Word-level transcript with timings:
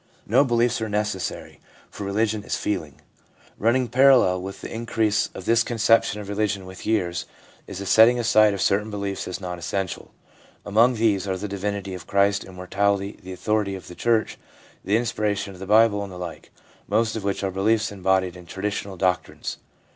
No 0.25 0.43
beliefs 0.43 0.81
are 0.81 0.89
necessary, 0.89 1.59
for 1.91 2.03
religion 2.05 2.43
is 2.43 2.55
feeling.' 2.55 3.01
Running 3.59 3.87
parallel 3.87 4.41
with 4.41 4.61
the 4.61 4.67
in 4.67 4.81
ADULT 4.85 4.87
LIFE— 4.87 4.95
BELIEFS 4.97 5.27
323 5.27 5.35
crease 5.35 5.35
of 5.35 5.45
this 5.45 5.63
conception 5.63 6.19
of 6.21 6.27
religion 6.27 6.65
with 6.65 6.85
years 6.87 7.25
is 7.67 7.77
the 7.77 7.85
setting 7.85 8.17
aside 8.17 8.55
of 8.55 8.63
certain 8.63 8.89
beliefs 8.89 9.27
as 9.27 9.39
non 9.39 9.59
essential. 9.59 10.11
Among 10.65 10.95
these 10.95 11.27
are 11.27 11.37
the 11.37 11.47
divinity 11.47 11.93
of 11.93 12.07
Christ, 12.07 12.43
Immortality, 12.43 13.19
the 13.21 13.31
authority 13.33 13.75
of 13.75 13.87
the 13.87 13.93
Church, 13.93 14.39
the 14.83 14.97
inspiration 14.97 15.53
of 15.53 15.59
the 15.59 15.67
Bible, 15.67 16.03
and 16.03 16.11
the 16.11 16.17
like, 16.17 16.49
most 16.87 17.15
of 17.15 17.23
which 17.23 17.43
are 17.43 17.51
beliefs 17.51 17.91
embodied 17.91 18.35
in 18.35 18.47
traditional 18.47 18.97
doc 18.97 19.27
trines. 19.27 19.57